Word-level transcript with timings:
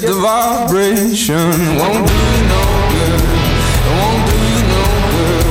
Get 0.00 0.08
the 0.08 0.14
vibration. 0.14 1.36
Won't 1.78 2.06
do 2.08 2.14
you 2.14 2.42
no 2.50 2.62
good. 2.94 3.22
Won't 3.94 4.22
do 4.28 4.36
you 4.50 4.60
no 4.72 4.82
good. 5.14 5.46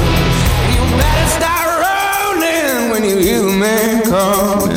You 0.73 0.81
better 0.99 1.29
start 1.37 1.67
rolling 1.85 2.91
when 2.91 3.03
you 3.05 3.17
hear 3.19 3.41
the 3.41 3.55
man 3.57 4.03
coming. 4.03 4.72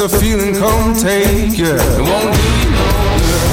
The 0.00 0.08
feeling 0.08 0.54
come 0.54 0.94
take 0.94 1.58
you. 1.58 1.66
It 1.66 2.00
won't 2.00 2.32
do 2.32 2.40
you 2.56 2.70
no 2.72 2.88
good. 3.20 3.52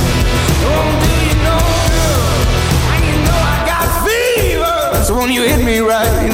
It 0.64 0.70
won't 0.72 0.98
do 1.03 1.12
you 1.28 1.36
no 1.44 1.59
good. 1.92 2.48
And 2.88 3.03
you 3.03 3.17
know 3.28 3.36
I 3.36 3.58
got 3.67 3.88
fever. 4.08 5.03
So 5.03 5.12
when 5.18 5.30
you 5.30 5.44
hit 5.44 5.66
me 5.66 5.80
right, 5.80 6.27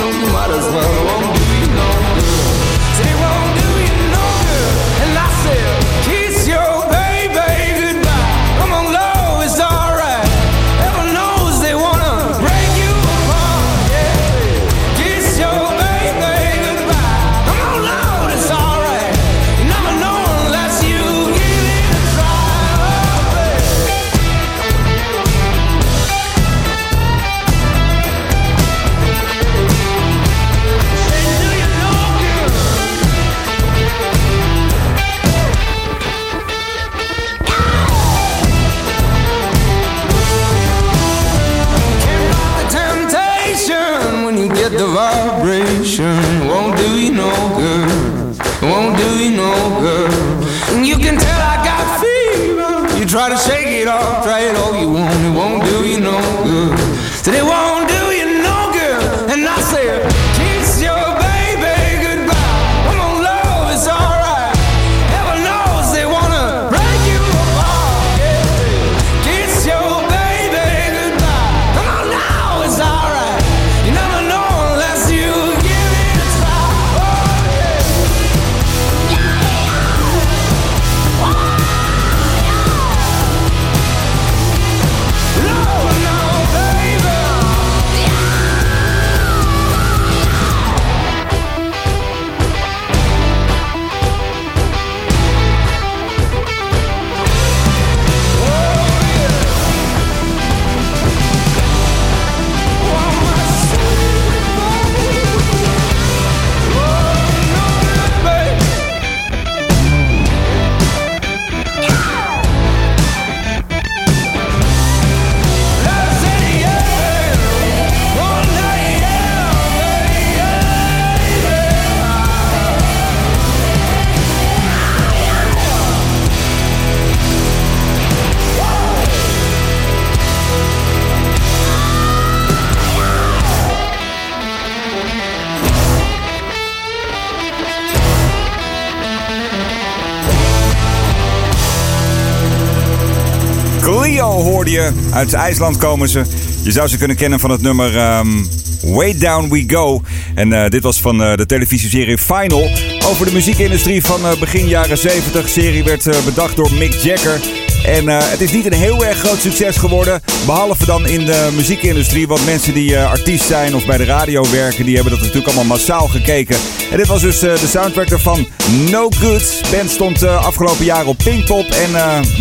Uit 145.24 145.34
IJsland 145.34 145.78
komen 145.78 146.10
ze. 146.10 146.24
Je 146.62 146.72
zou 146.72 146.88
ze 146.88 146.98
kunnen 146.98 147.18
kennen 147.18 147.40
van 147.40 147.50
het 147.50 147.62
nummer 147.62 147.98
ehm, 147.98 148.44
Way 148.82 149.18
Down 149.18 149.50
We 149.50 149.64
Go. 149.68 150.02
En 150.36 150.54
eh, 150.54 150.70
dit 150.70 150.84
was 150.84 151.02
van 151.02 151.24
eh, 151.24 151.36
de 151.36 151.46
televisieserie 151.46 152.18
Final. 152.18 152.70
Over 153.06 153.26
de 153.26 153.34
muziekindustrie 153.34 154.04
van 154.04 154.26
eh, 154.26 154.40
begin 154.40 154.68
jaren 154.68 154.98
70. 154.98 155.44
De 155.44 155.50
serie 155.50 155.84
werd 155.84 156.26
bedacht 156.26 156.56
door 156.56 156.74
Mick 156.74 156.94
Jagger. 156.94 157.63
En 157.84 158.10
eh, 158.10 158.18
het 158.22 158.42
is 158.42 158.52
niet 158.52 158.66
een 158.66 158.74
heel 158.74 159.06
erg 159.06 159.18
groot 159.18 159.40
succes 159.40 159.78
geworden. 159.78 160.22
Behalve 160.46 160.86
dan 160.86 161.08
in 161.08 161.26
de 161.26 161.50
muziekindustrie. 161.56 162.28
Want 162.28 162.46
mensen 162.46 162.74
die 162.74 162.96
eh, 162.96 163.10
artiest 163.10 163.46
zijn 163.46 163.76
of 163.76 163.86
bij 163.86 163.98
de 163.98 164.06
radio 164.06 164.46
werken, 164.52 164.86
die 164.86 164.94
hebben 164.96 165.12
dat 165.12 165.22
natuurlijk 165.22 165.48
allemaal 165.48 165.78
massaal 165.78 166.08
gekeken. 166.08 166.58
En 166.92 166.98
dit 166.98 167.08
was 167.08 167.22
dus 167.22 167.42
eh, 167.42 167.60
de 167.60 167.68
soundtrack 167.68 168.10
ervan 168.10 168.48
No 168.90 169.10
Good. 169.10 169.62
Band 169.72 169.92
stond 169.92 170.24
afgelopen 170.24 170.86
jaar 170.86 171.06
op 171.06 171.18
Pinkpop. 171.18 171.66
En 171.66 171.92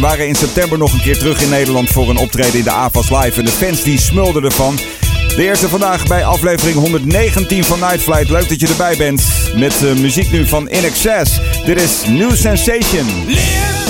waren 0.00 0.28
in 0.28 0.34
september 0.34 0.78
nog 0.78 0.92
een 0.92 1.02
keer 1.02 1.18
terug 1.18 1.42
in 1.42 1.48
Nederland 1.48 1.88
voor 1.88 2.10
een 2.10 2.16
optreden 2.16 2.58
in 2.58 2.64
de 2.64 2.70
AVAS 2.70 3.10
Live. 3.10 3.38
En 3.38 3.44
de 3.44 3.50
fans 3.50 3.82
die 3.82 4.00
smulden 4.00 4.44
ervan. 4.44 4.78
De 5.36 5.42
eerste 5.42 5.68
vandaag 5.68 6.06
bij 6.06 6.24
aflevering 6.24 6.76
119 6.76 7.64
van 7.64 7.78
Night 7.78 8.00
Flight. 8.00 8.30
Leuk 8.30 8.48
dat 8.48 8.60
je 8.60 8.68
erbij 8.68 8.96
bent. 8.96 9.22
Met 9.56 9.74
muziek 10.00 10.30
nu 10.30 10.46
van 10.46 10.68
In 10.68 10.84
Excess. 10.84 11.40
Dit 11.64 11.80
is 11.80 11.92
New 12.08 12.34
Sensation. 12.34 13.06
Live. 13.26 13.81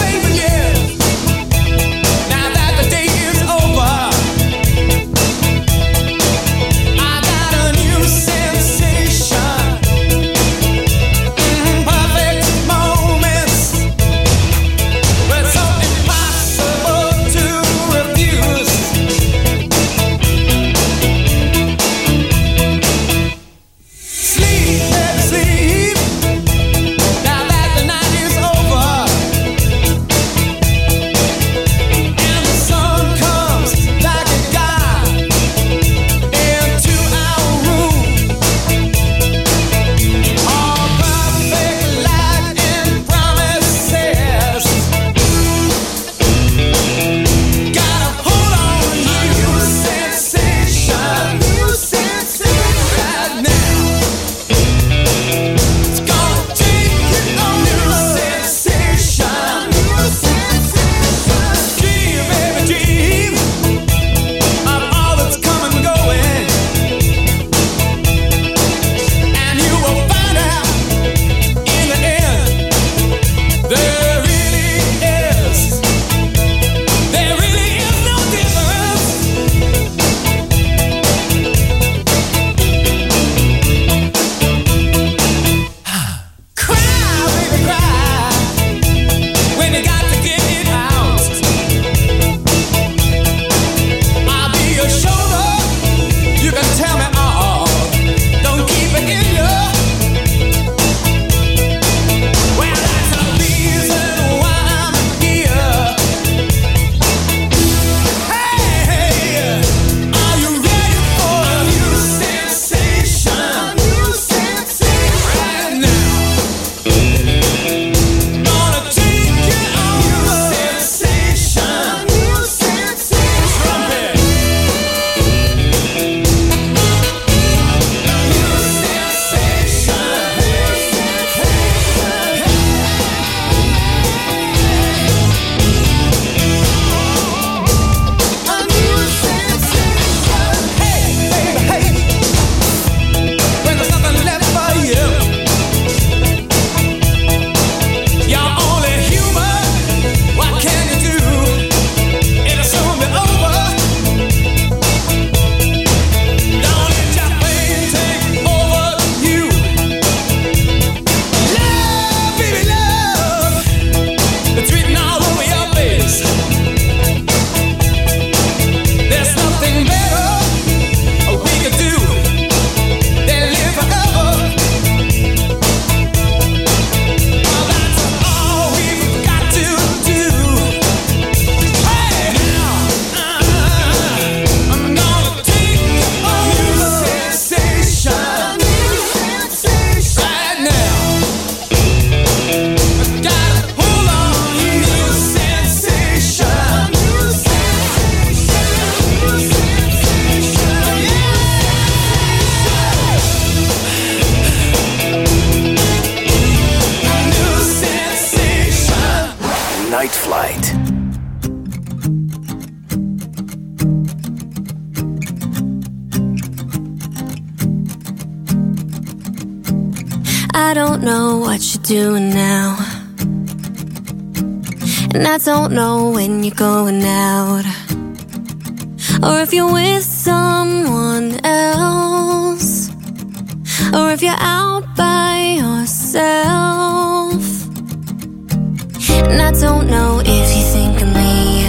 And 239.32 239.40
I 239.40 239.50
don't 239.50 239.86
know 239.88 240.20
if 240.22 240.56
you 240.56 240.62
think 240.76 241.00
of 241.00 241.08
me. 241.08 241.64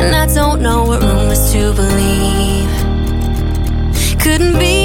And 0.00 0.16
I 0.16 0.26
don't 0.34 0.62
know 0.62 0.84
what 0.84 1.02
rumors 1.02 1.52
to 1.52 1.74
believe. 1.74 2.70
Couldn't 4.18 4.58
be 4.58 4.75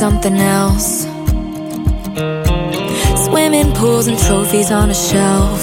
something 0.00 0.38
else. 0.38 1.02
Swimming 3.26 3.70
pools 3.74 4.06
and 4.06 4.18
trophies 4.18 4.70
on 4.70 4.88
a 4.88 4.94
shelf. 4.94 5.62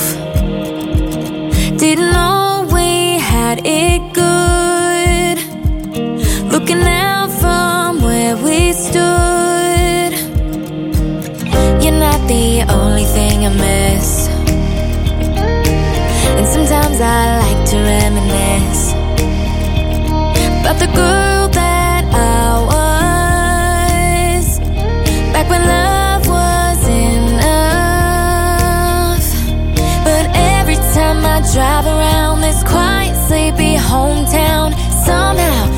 Didn't 1.83 2.11
know 2.11 2.69
we 2.71 3.17
had 3.17 3.57
it 3.65 4.01
good. 4.23 5.37
Looking 6.53 6.83
out 6.83 7.31
from 7.41 7.99
where 8.07 8.35
we 8.45 8.73
stood. 8.73 10.11
You're 11.81 11.99
not 12.07 12.21
the 12.27 12.63
only 12.79 13.05
thing 13.15 13.37
I 13.49 13.51
miss. 13.65 14.27
And 16.37 16.45
sometimes 16.55 16.97
I 17.01 17.21
like 17.43 17.61
to 17.71 17.77
reminisce 17.91 18.83
about 20.61 20.77
the 20.77 20.91
girl 20.95 21.26
hometown, 33.97 34.71
somehow 35.05 35.76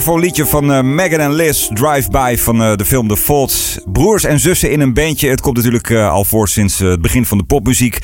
sfeervol 0.00 0.20
liedje 0.20 0.46
van 0.46 0.72
eh, 0.72 0.82
Megan 0.82 1.20
en 1.20 1.32
Liz, 1.32 1.68
Drive-By 1.68 2.36
van 2.38 2.62
eh, 2.62 2.76
de 2.76 2.84
film 2.84 3.08
The 3.08 3.16
Fault. 3.16 3.78
Broers 3.84 4.24
en 4.24 4.40
zussen 4.40 4.70
in 4.70 4.80
een 4.80 4.94
bandje. 4.94 5.28
Het 5.28 5.40
komt 5.40 5.56
natuurlijk 5.56 5.90
eh, 5.90 6.10
al 6.10 6.24
voor 6.24 6.48
sinds 6.48 6.78
het 6.78 7.00
begin 7.00 7.26
van 7.26 7.38
de 7.38 7.44
popmuziek. 7.44 7.98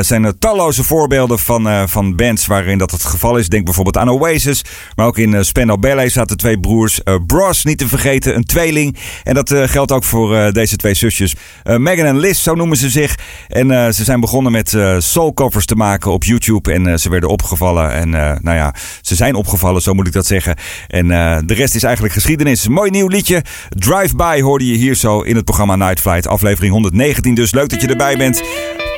Zijn 0.00 0.24
er 0.24 0.38
talloze 0.38 0.84
voorbeelden 0.84 1.38
van, 1.38 1.88
van 1.88 2.16
bands 2.16 2.46
waarin 2.46 2.78
dat 2.78 2.90
het 2.90 3.04
geval 3.04 3.36
is. 3.36 3.48
Denk 3.48 3.64
bijvoorbeeld 3.64 3.96
aan 3.96 4.10
Oasis. 4.10 4.64
Maar 4.94 5.06
ook 5.06 5.18
in 5.18 5.44
Spandau 5.44 5.78
Ballet 5.78 6.12
zaten 6.12 6.36
twee 6.36 6.60
broers. 6.60 7.00
Bros, 7.26 7.64
niet 7.64 7.78
te 7.78 7.88
vergeten, 7.88 8.36
een 8.36 8.44
tweeling. 8.44 8.96
En 9.22 9.34
dat 9.34 9.54
geldt 9.54 9.92
ook 9.92 10.04
voor 10.04 10.52
deze 10.52 10.76
twee 10.76 10.94
zusjes. 10.94 11.34
Megan 11.64 12.06
en 12.06 12.18
Liz, 12.18 12.42
zo 12.42 12.54
noemen 12.54 12.76
ze 12.76 12.90
zich. 12.90 13.18
En 13.48 13.94
ze 13.94 14.04
zijn 14.04 14.20
begonnen 14.20 14.52
met 14.52 14.76
soulcovers 14.98 15.66
te 15.66 15.74
maken 15.74 16.12
op 16.12 16.24
YouTube. 16.24 16.72
En 16.72 16.98
ze 16.98 17.08
werden 17.08 17.28
opgevallen. 17.28 17.92
En 17.92 18.10
nou 18.42 18.56
ja, 18.56 18.74
ze 19.00 19.14
zijn 19.14 19.34
opgevallen, 19.34 19.82
zo 19.82 19.94
moet 19.94 20.06
ik 20.06 20.12
dat 20.12 20.26
zeggen. 20.26 20.56
En 20.88 21.06
de 21.44 21.54
rest 21.54 21.74
is 21.74 21.82
eigenlijk 21.82 22.14
geschiedenis. 22.14 22.68
Mooi 22.68 22.90
nieuw 22.90 23.08
liedje. 23.08 23.44
Drive-by 23.68 24.40
hoorde 24.40 24.66
je 24.66 24.76
hier 24.76 24.94
zo 24.94 25.20
in 25.20 25.36
het 25.36 25.44
programma 25.44 25.76
Night 25.76 26.00
Flight. 26.00 26.26
Aflevering 26.26 26.72
119 26.72 27.34
dus. 27.34 27.52
Leuk 27.52 27.68
dat 27.68 27.80
je 27.80 27.86
erbij 27.86 28.16
bent. 28.16 28.42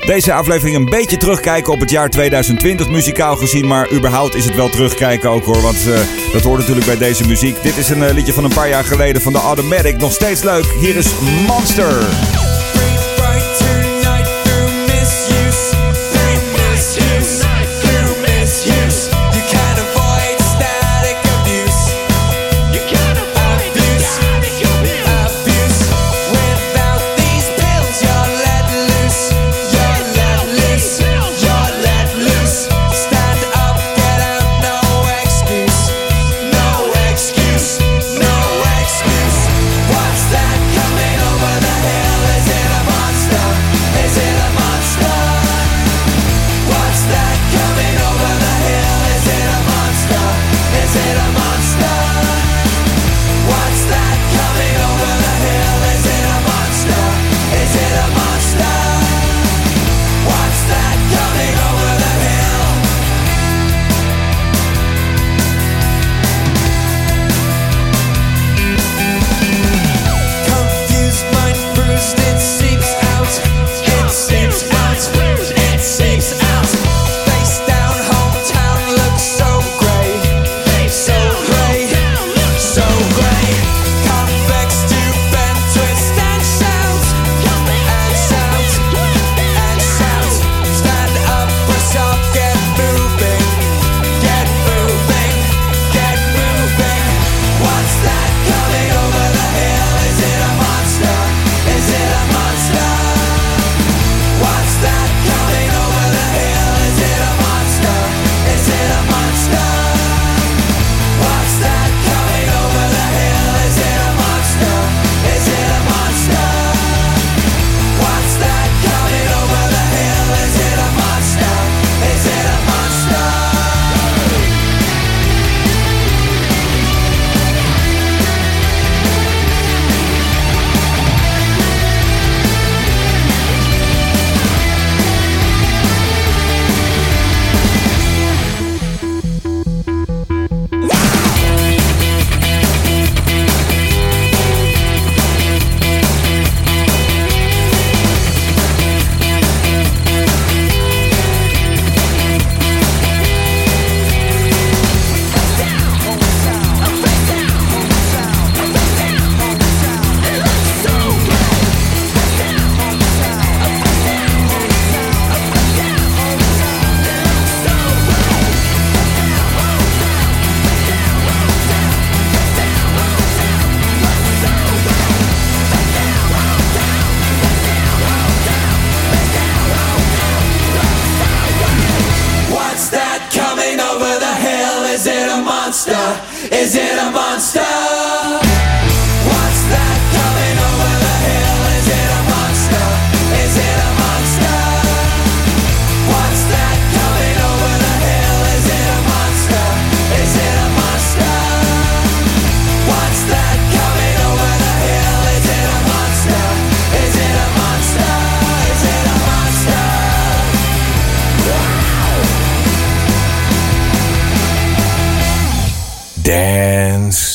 Deze 0.07 0.33
aflevering 0.33 0.76
een 0.76 0.85
beetje 0.85 1.16
terugkijken 1.16 1.73
op 1.73 1.80
het 1.80 1.90
jaar 1.90 2.11
2020 2.11 2.88
muzikaal 2.88 3.37
gezien. 3.37 3.66
Maar 3.66 3.92
überhaupt 3.92 4.35
is 4.35 4.45
het 4.45 4.57
wel 4.57 4.68
terugkijken 4.68 5.30
ook 5.30 5.45
hoor. 5.45 5.61
Want 5.61 5.87
eh, 5.87 6.00
dat 6.33 6.42
hoort 6.42 6.59
natuurlijk 6.59 6.87
bij 6.87 6.99
deze 6.99 7.26
muziek. 7.26 7.62
Dit 7.62 7.76
is 7.76 7.88
een 7.88 8.02
eh, 8.02 8.14
liedje 8.14 8.33
van 8.33 8.45
een 8.45 8.54
paar 8.54 8.68
jaar 8.68 8.85
geleden 8.85 9.23
van 9.23 9.33
de 9.33 9.38
Automatic. 9.38 9.97
Nog 9.97 10.12
steeds 10.12 10.42
leuk. 10.42 10.64
Hier 10.80 10.97
is 10.97 11.12
Monster. 11.47 12.48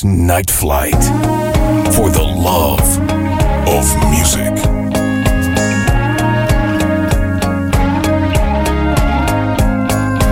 Night 0.03 0.51
Flight. 0.51 1.01
For 1.95 2.09
the 2.09 2.23
love 2.23 2.81
of 3.69 3.85
music. 4.11 4.57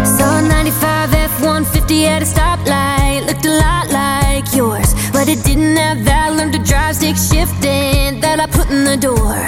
Saw 0.05 0.39
a 0.39 0.41
95 0.41 1.13
F-150 1.13 2.03
at 2.05 2.21
a 2.21 2.25
stoplight. 2.25 3.25
Looked 3.27 3.45
a 3.45 3.51
lot 3.51 3.89
like 3.91 4.53
yours, 4.53 4.93
but 5.13 5.29
it 5.29 5.41
didn't 5.45 5.77
have 5.77 6.03
that 6.03 6.33
learn 6.35 6.51
to 6.51 6.59
drive 6.59 6.97
stick 6.97 7.15
shifting 7.15 8.19
that 8.19 8.39
I 8.41 8.47
put 8.47 8.69
in 8.69 8.83
the 8.83 8.97
door. 8.97 9.39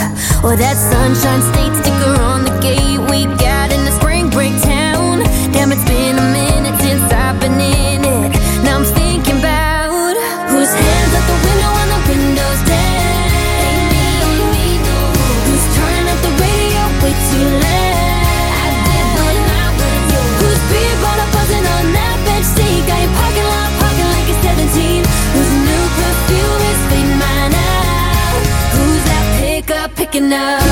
Or 0.43 0.55
that 0.55 0.77
sunshine 0.77 1.41
state 1.51 1.73
sticker 1.83 2.21
on 2.21 2.45
the 2.45 2.57
gate 2.61 2.99
we 3.11 3.25
got 3.37 3.71
in 3.71 3.83
the 3.83 3.91
spring 3.99 4.29
break 4.29 4.53
town. 4.61 5.19
Damn, 5.51 5.71
it's 5.71 5.83
been 5.83 6.02
enough 30.33 30.62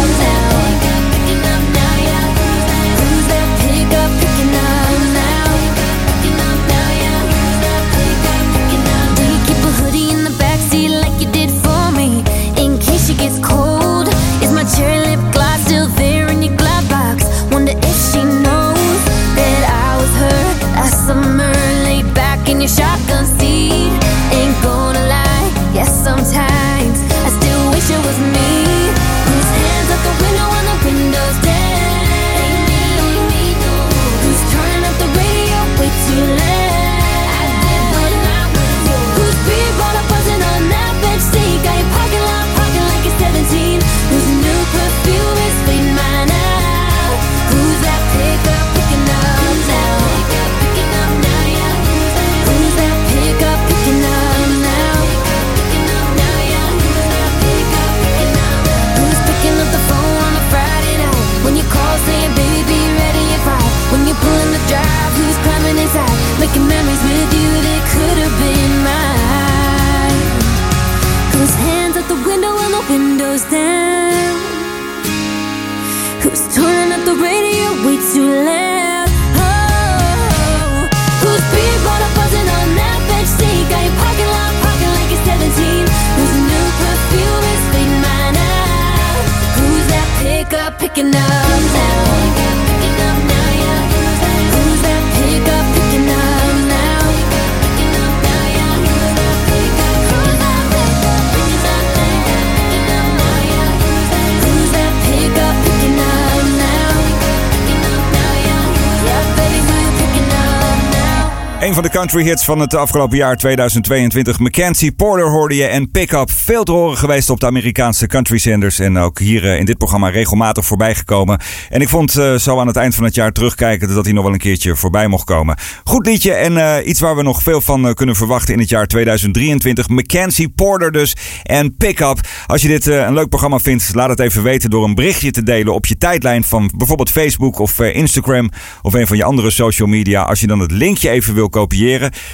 country 112.02 112.24
hits 112.24 112.46
van 112.46 112.60
het 112.60 112.76
afgelopen 112.76 113.18
jaar 113.18 113.38
2022. 113.38 114.40
Mackenzie 114.40 114.92
Porter 114.92 115.30
hoorde 115.30 115.56
je 115.56 115.66
en 115.66 115.92
Pick 115.92 116.12
Up. 116.12 116.32
Veel 116.32 116.64
te 116.64 116.72
horen 116.72 116.98
geweest 116.98 117.30
op 117.30 117.40
de 117.40 117.46
Amerikaanse 117.46 118.08
country 118.08 118.38
zenders. 118.38 118.80
En 118.80 118.98
ook 118.98 119.20
hier 119.20 119.46
eh, 119.46 119.60
in 119.60 119.66
dit 119.66 119.78
programma 119.78 120.10
regelmatig 120.10 120.66
voorbij 120.66 120.96
gekomen. 120.96 121.40
En 121.70 121.82
ik 121.82 121.90
vond 121.90 122.18
eh, 122.18 122.36
zo 122.36 122.60
aan 122.60 122.68
het 122.68 122.76
eind 122.76 122.96
van 122.96 123.04
het 123.04 123.16
jaar 123.16 123.32
terugkijken 123.32 123.94
dat 123.96 124.06
hij 124.06 124.14
nog 124.14 124.24
wel 124.24 124.34
een 124.34 124.40
keertje 124.40 124.76
voorbij 124.76 125.08
mocht 125.08 125.24
komen. 125.24 125.58
Goed 125.84 126.06
liedje 126.06 126.34
en 126.34 126.58
eh, 126.58 126.88
iets 126.88 127.00
waar 127.00 127.16
we 127.16 127.24
nog 127.24 127.44
veel 127.44 127.62
van 127.62 127.94
kunnen 127.94 128.16
verwachten 128.16 128.54
in 128.54 128.60
het 128.60 128.70
jaar 128.70 128.88
2023. 128.88 129.90
Mackenzie 129.90 130.50
Porter 130.50 130.92
dus 130.92 131.16
en 131.44 131.76
Pick 131.76 132.00
Up. 132.00 132.20
Als 132.46 132.62
je 132.62 132.68
dit 132.68 132.86
een 132.86 133.14
leuk 133.14 133.30
programma 133.30 133.60
vindt, 133.60 133.96
laat 133.96 134.10
het 134.10 134.20
even 134.20 134.44
weten 134.44 134.70
door 134.70 134.84
een 134.84 134.96
berichtje 134.96 135.32
te 135.32 135.44
delen 135.44 135.74
op 135.74 135.86
je 135.86 135.98
tijdlijn 135.98 136.44
van 136.44 136.72
bijvoorbeeld 136.78 137.12
Facebook 137.12 137.60
of 137.60 137.80
Instagram 137.80 138.50
of 138.82 138.94
een 138.94 139.08
van 139.08 139.18
je 139.18 139.24
andere 139.24 139.50
social 139.50 139.88
media. 139.88 140.22
Als 140.22 140.40
je 140.40 140.48
dan 140.48 140.60
het 140.60 140.72
linkje 140.72 141.10
even 141.10 141.34
wil 141.34 141.50
kopiëren, 141.50 141.91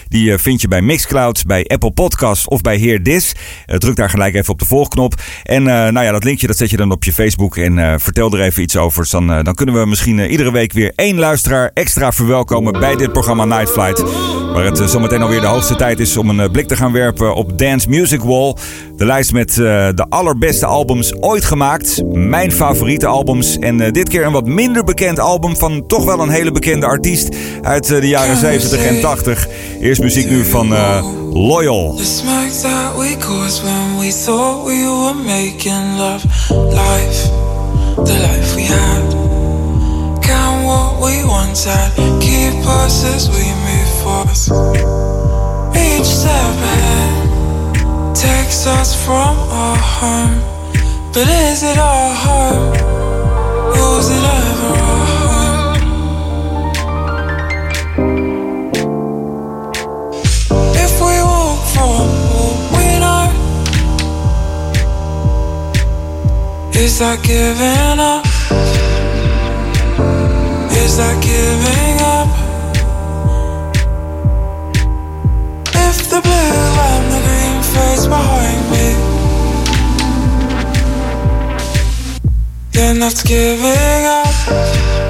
die 0.08 0.32
eh, 0.32 0.38
vind 0.38 0.62
je 0.62 0.68
bij 0.68 0.82
Mixcloud, 0.82 1.46
bij 1.46 1.66
Apple 1.68 1.92
Podcasts 1.92 2.48
of 2.48 2.62
bij 2.62 2.80
Hear 2.80 3.02
This. 3.02 3.36
Eh, 3.66 3.78
druk 3.78 3.96
daar 3.96 4.10
gelijk 4.10 4.36
even 4.36 4.54
op 4.54 4.60
de 4.60 4.66
volgknop. 4.66 5.14
En 5.44 5.68
eh, 5.68 5.74
nou 5.74 6.06
ja, 6.06 6.12
dat 6.12 6.24
linkje 6.24 6.48
dat 6.48 6.58
zet 6.58 6.70
je 6.70 6.78
dan 6.78 6.92
op 6.92 7.04
je 7.04 7.14
Facebook 7.14 7.58
en 7.58 8.00
vertel 8.00 8.34
er 8.34 8.42
even 8.42 8.64
iets 8.64 8.78
over. 8.78 9.08
Dan, 9.10 9.28
dan 9.28 9.54
kunnen 9.54 9.76
we 9.76 9.86
misschien 9.86 10.20
iedere 10.20 10.52
week 10.52 10.74
weer 10.74 10.92
één 10.96 11.20
luisteraar 11.20 11.72
extra 11.74 12.12
verwelkomen 12.12 12.80
bij 12.80 12.96
dit 12.96 13.12
programma 13.12 13.46
Night 13.46 13.70
Flight. 13.70 14.47
Waar 14.58 14.66
het 14.66 14.80
eh, 14.80 14.88
zometeen 14.88 15.22
alweer 15.22 15.42
de 15.42 15.48
hoogste 15.48 15.76
tijd 15.76 16.00
is 16.00 16.18
om 16.18 16.30
een 16.30 16.40
eh, 16.40 16.50
blik 16.50 16.68
te 16.68 16.76
gaan 16.76 16.92
werpen 16.92 17.36
op 17.36 17.58
Dance 17.58 17.90
Music 17.90 18.22
Wall. 18.22 18.56
De 18.96 19.06
lijst 19.06 19.34
met 19.34 19.50
eh, 19.50 19.56
de 19.96 20.06
allerbeste 20.10 20.66
albums 20.66 21.16
ooit 21.22 21.46
gemaakt. 21.46 22.02
Mijn 22.14 22.52
favoriete 22.52 23.08
albums. 23.08 23.58
En 23.58 23.78
dit 23.94 24.10
keer 24.10 24.26
een 24.26 24.32
wat 24.32 24.46
minder 24.46 24.84
bekend 24.84 25.20
album 25.20 25.56
van 25.56 25.86
toch 25.88 26.06
wel 26.06 26.20
een 26.20 26.30
hele 26.30 26.52
bekende 26.52 26.86
artiest 26.86 27.36
uit 27.62 27.88
de 27.88 28.08
jaren 28.08 28.38
70 28.38 28.86
en 28.86 29.02
80. 29.02 29.48
Eerst 29.82 30.02
muziek 30.02 30.30
nu 30.30 30.46
van 30.46 30.74
eh, 30.74 31.06
Loyal. 31.34 31.94
What 31.94 32.00
we. 41.66 42.18
Keep 42.20 42.66
us 42.66 43.04
as 43.04 43.30
we 43.30 43.58
forth. 44.08 44.44
Each 45.76 46.14
ahead 46.24 48.16
takes 48.16 48.66
us 48.68 48.90
from 49.06 49.36
our 49.62 49.78
home. 49.98 50.36
But 51.14 51.28
is 51.28 51.64
it 51.64 51.78
our 51.78 52.10
home? 52.26 52.72
Was 53.80 54.08
it 54.18 54.24
ever 54.40 54.74
our 54.92 55.06
home? 55.14 55.76
If 60.86 60.94
we 61.06 61.16
walk 61.32 61.60
from 61.74 62.08
what 62.32 62.56
we 62.76 62.88
know, 63.04 63.26
is 66.84 66.94
that 67.00 67.18
giving 67.24 68.00
up? 68.14 68.26
Is 70.84 70.92
that 70.98 71.16
giving 71.22 71.98
up? 72.16 72.47
If 75.90 76.10
the 76.10 76.20
blue 76.20 76.80
and 76.92 77.06
the 77.14 77.20
green 77.26 77.64
fades 77.72 78.08
behind 78.08 78.64
me. 78.72 78.88
You're 82.74 82.96
not 82.96 83.24
giving 83.24 84.06
up. 84.06 85.07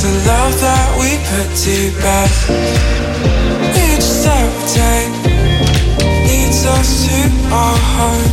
The 0.00 0.12
love 0.28 0.60
that 0.60 0.94
we 1.00 1.18
put 1.26 1.50
to 1.66 1.90
bed. 1.98 2.30
Each 3.74 4.00
step 4.00 4.52
leads 6.22 6.64
us 6.66 7.04
to 7.08 7.18
our 7.52 7.76
home, 7.76 8.30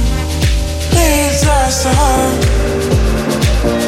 leads 0.93 1.43
us 1.43 1.83
to 1.83 1.89
home, 1.89 2.39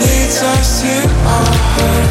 leads 0.01 0.41
us 0.41 0.81
to 0.81 1.07
our 1.27 1.53
home. 1.77 2.06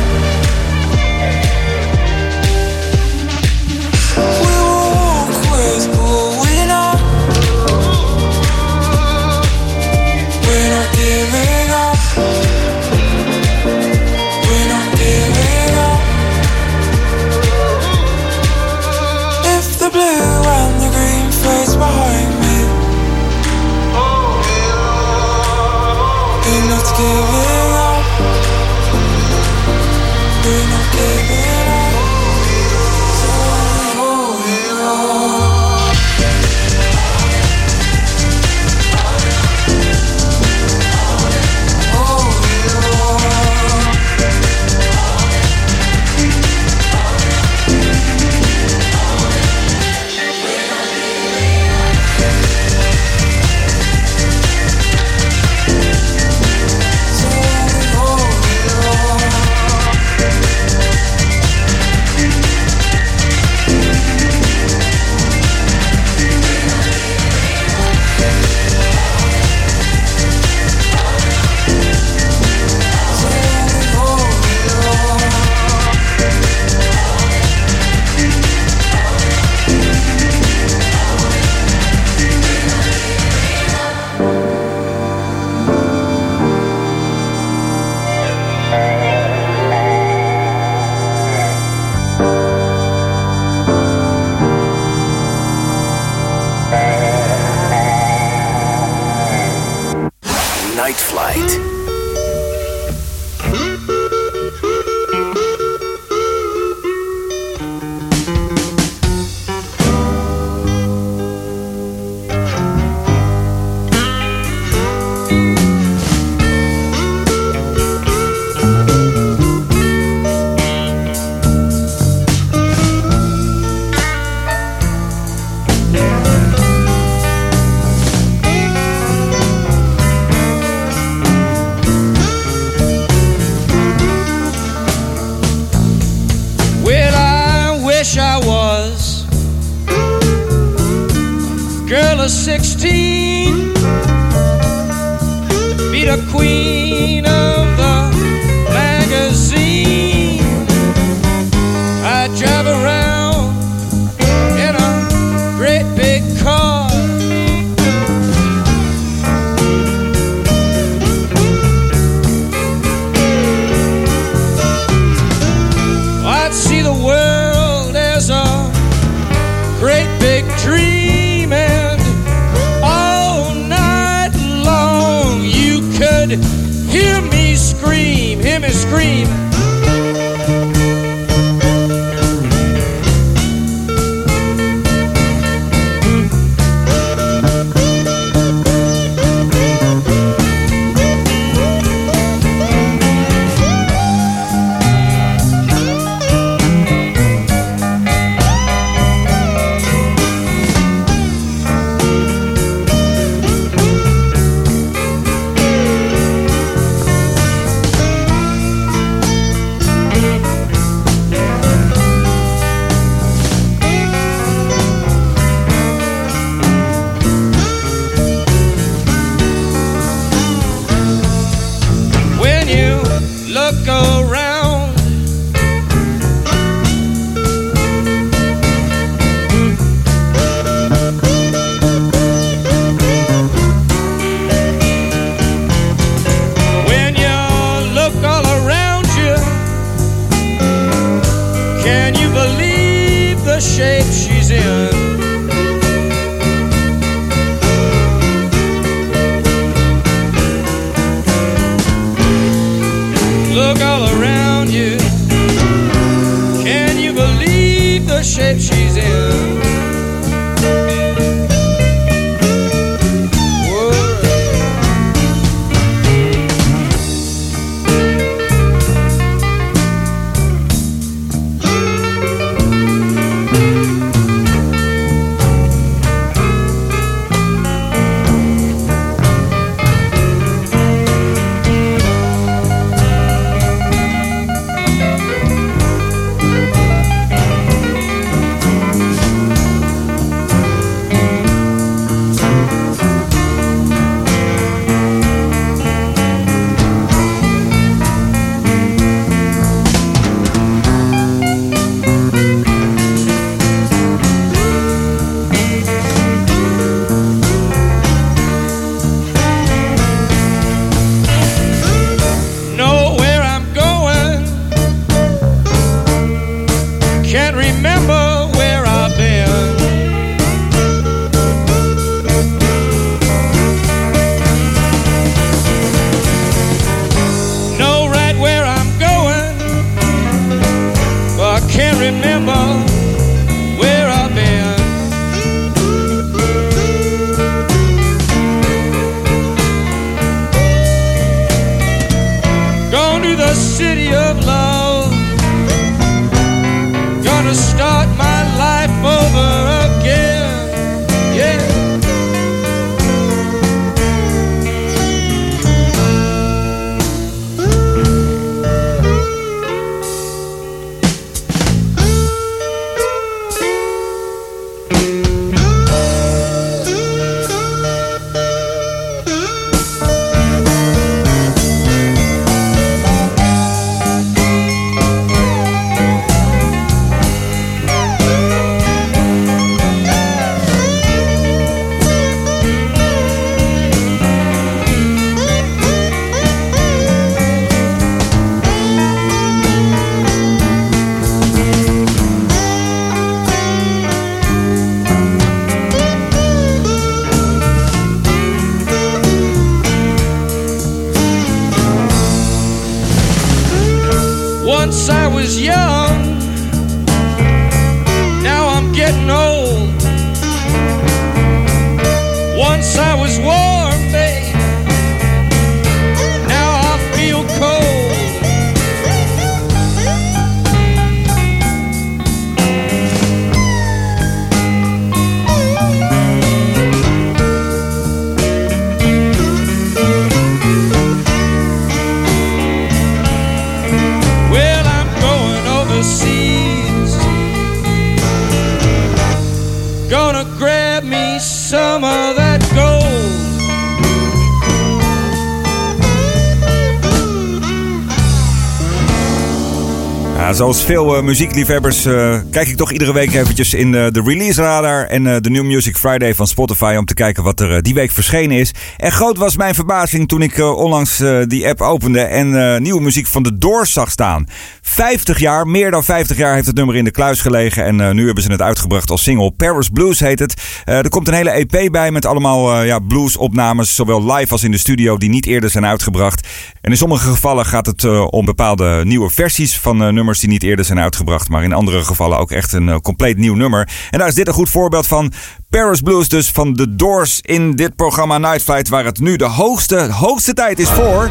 Zoals 450.57 450.85
veel 450.85 451.17
eh, 451.17 451.23
muziekliefhebbers 451.23 452.05
eh, 452.05 452.39
kijk 452.51 452.69
ik 452.69 452.77
toch 452.77 452.93
iedere 452.93 453.13
week 453.13 453.35
eventjes 453.35 453.75
in 453.75 453.95
eh, 453.95 454.07
de 454.11 454.23
release 454.25 454.63
radar 454.63 455.05
en 455.05 455.43
de 455.43 455.51
New 455.51 455.65
Music 455.65 455.97
Friday 455.97 456.35
van 456.35 456.47
Spotify 456.47 456.95
om 456.99 457.05
te 457.05 457.15
kijken 457.15 457.43
wat 457.43 457.61
er 457.61 457.83
die 457.83 457.95
week 457.95 458.11
verschenen 458.11 458.57
is. 458.57 458.75
En 458.97 459.13
groot 459.13 459.37
was 459.37 459.57
mijn 459.57 459.75
verbazing 459.75 460.29
toen 460.29 460.43
ik 460.43 460.59
onlangs 460.59 461.23
die 461.47 461.69
app 461.69 461.81
opende 461.81 462.21
en 462.21 462.83
nieuwe 462.83 463.01
muziek 463.01 463.27
van 463.27 463.43
de 463.43 463.59
Doors 463.59 463.93
zag 463.93 464.11
staan. 464.11 464.47
50 464.83 465.39
jaar, 465.39 465.67
meer 465.67 465.91
dan 465.91 466.05
50 466.05 466.37
jaar 466.37 466.55
heeft 466.55 466.67
het 466.67 466.77
nummer 466.77 466.97
in 466.97 467.05
de 467.05 467.11
kluis 467.11 467.41
gelegen 467.41 467.85
en 467.85 468.15
nu 468.15 468.25
hebben 468.25 468.43
ze 468.43 468.51
het 468.51 468.63
uitgebracht 468.63 469.11
als 469.11 469.23
single. 469.23 469.51
Paris 469.51 469.89
Blues 469.89 470.21
heet 470.21 470.39
het. 470.39 470.55
Er 470.85 471.09
komt 471.09 471.29
een 471.29 471.35
hele 471.35 471.51
EP 471.51 471.93
bij 471.93 472.11
met 472.11 472.27
allemaal 472.27 472.83
ja, 472.83 472.99
bluesopnames, 472.99 473.95
zowel 473.95 474.33
live 474.33 474.53
als 474.53 474.65
in 474.65 474.71
de 474.71 474.79
studio, 474.79 475.17
die 475.17 475.29
niet 475.29 475.47
eerder 475.47 475.71
zijn 475.71 475.87
uitgebracht. 475.87 476.49
En 476.81 476.91
in 476.91 476.97
sommige 476.97 477.29
gevallen 477.29 477.67
gaat 477.67 477.87
het 477.87 478.05
om 478.31 478.45
bepaalde 478.45 479.01
nieuwe 479.05 479.31
versies 479.31 479.79
van 479.79 480.15
nummers 480.15 480.41
niet 480.49 480.63
eerder 480.63 480.85
zijn 480.85 480.99
uitgebracht. 480.99 481.49
Maar 481.49 481.65
in 481.65 481.73
andere 481.73 482.05
gevallen 482.05 482.39
ook 482.39 482.51
echt 482.51 482.73
een 482.73 482.89
eh, 482.89 482.97
compleet 482.97 483.39
nieuw 483.39 483.55
nummer. 483.55 483.89
En 484.11 484.19
daar 484.19 484.29
is 484.29 484.35
dit 484.35 484.49
een 484.49 484.55
goed 484.55 484.71
voorbeeld 484.71 485.07
van. 485.07 485.33
Paris 485.69 486.01
Blues 486.01 486.29
dus 486.29 486.51
van 486.51 486.75
The 486.75 486.95
Doors 486.95 487.41
in 487.41 487.73
dit 487.73 487.97
programma 487.97 488.39
Night 488.39 488.63
Flight. 488.63 488.89
Waar 488.89 489.05
het 489.05 489.21
nu 489.21 489.37
de 489.37 489.45
hoogste, 489.45 490.13
hoogste 490.13 490.53
tijd 490.53 490.79
is 490.79 490.89
voor... 490.89 491.31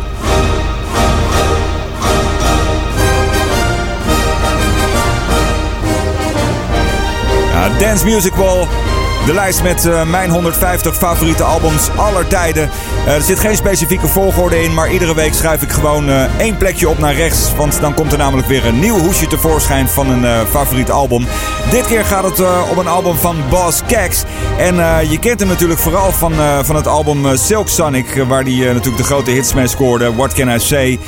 Dance 7.80 8.06
Music 8.06 8.34
Wall. 8.34 8.85
De 9.26 9.34
lijst 9.34 9.64
met 9.64 9.86
eh, 9.86 10.10
mijn 10.10 10.30
150 10.30 10.96
favoriete 10.96 11.44
albums 11.44 11.90
aller 11.96 12.28
tijden. 12.28 12.70
Eh, 13.06 13.16
er 13.16 13.22
zit 13.22 13.40
geen 13.40 13.56
specifieke 13.56 14.08
volgorde 14.08 14.62
in, 14.62 14.74
maar 14.74 14.92
iedere 14.92 15.16
week 15.16 15.34
schuif 15.34 15.62
ik 15.62 15.72
gewoon 15.72 16.10
eh, 16.10 16.40
één 16.40 16.58
plekje 16.58 16.90
op 16.90 16.98
naar 16.98 17.14
rechts. 17.14 17.56
Want 17.56 17.82
dan 17.82 17.94
komt 17.94 18.12
er 18.12 18.18
namelijk 18.18 18.48
weer 18.48 18.66
een 18.66 18.80
nieuw 18.80 18.98
hoesje 18.98 19.28
tevoorschijn 19.28 19.88
van 19.88 20.10
een 20.10 20.48
favoriet 20.48 20.92
album. 20.92 21.26
Dit 21.70 21.86
keer 21.88 22.06
gaat 22.06 22.24
het 22.24 22.40
eh, 22.40 22.62
om 22.72 22.78
een 22.78 22.88
album 22.88 23.16
van 23.16 23.36
Boss 23.50 23.82
Cax. 23.88 24.24
En 24.58 24.80
eh, 24.80 25.12
je 25.12 25.20
kent 25.20 25.40
hem 25.40 25.50
natuurlijk 25.50 25.80
vooral 25.80 26.12
van, 26.12 26.34
eh, 26.34 26.60
van 26.64 26.76
het 26.76 26.88
album 26.88 27.38
Silk 27.38 27.70
Sonic, 27.70 28.24
waar 28.28 28.44
hij 28.44 28.74
natuurlijk 28.74 28.98
de 28.98 29.04
grote 29.04 29.32
hits 29.32 29.54
mee 29.54 29.68
scoorde. 29.68 30.16
What 30.16 30.34
Can 30.34 30.50
I 30.50 30.60
Say, 30.60 31.00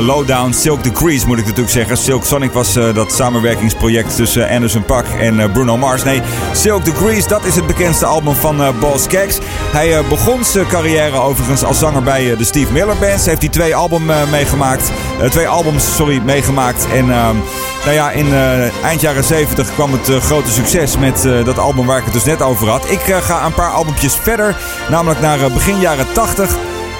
Lowdown, 0.00 0.52
Silk 0.52 0.84
Decrease 0.84 1.26
moet 1.26 1.38
ik 1.38 1.44
natuurlijk 1.44 1.72
zeggen. 1.72 1.96
Silk 1.96 2.24
Sonic 2.24 2.52
was 2.52 2.72
dat 2.72 3.12
samenwerkingsproject 3.12 4.16
tussen 4.16 4.48
Anderson 4.48 4.84
Paak 4.84 5.06
en 5.20 5.52
Bruno 5.52 5.76
Mars. 5.76 6.04
Nee, 6.04 6.22
Silk 6.52 6.84
Decrease, 6.84 7.28
dat 7.28 7.44
is 7.44 7.54
het 7.54 7.66
bekendste 7.66 8.06
album 8.06 8.34
van 8.34 8.60
Boss 8.80 9.06
Cax. 9.06 9.38
Hij 9.72 10.04
begon 10.08 10.44
zijn 10.44 10.66
carrière 10.66 11.20
overigens 11.20 11.64
als 11.64 11.78
zanger 11.78 12.02
bij 12.02 12.36
de 12.36 12.44
Steve 12.44 12.72
Miller 12.72 12.96
Band. 13.00 13.26
Heeft 13.26 13.40
hij 13.40 13.50
twee, 13.50 13.74
album, 13.74 14.02
meegemaakt, 14.30 14.90
twee 15.30 15.48
albums 15.48 15.94
sorry, 15.96 16.20
meegemaakt. 16.24 16.86
En 16.92 17.10
ehm, 17.10 17.36
Nou 17.84 17.94
ja, 17.94 18.10
in 18.10 18.26
uh, 18.26 18.84
eind 18.84 19.00
jaren 19.00 19.24
70 19.24 19.74
kwam 19.74 19.92
het 19.92 20.08
uh, 20.08 20.16
grote 20.16 20.50
succes 20.50 20.98
met 20.98 21.24
uh, 21.24 21.44
dat 21.44 21.58
album 21.58 21.86
waar 21.86 21.98
ik 21.98 22.04
het 22.04 22.12
dus 22.12 22.24
net 22.24 22.42
over 22.42 22.68
had. 22.68 22.90
Ik 22.90 23.00
ga 23.00 23.46
een 23.46 23.54
paar 23.54 23.70
albumpjes 23.70 24.16
verder, 24.16 24.56
namelijk 24.90 25.20
naar 25.20 25.52
begin 25.52 25.80
jaren 25.80 26.12
80. 26.12 26.56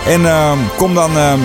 En 0.07 0.27
ehm, 0.27 0.59
kom 0.77 0.95
dan 0.95 1.17
ehm, 1.17 1.39